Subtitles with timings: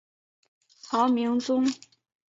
[0.81, 1.63] 唐明宗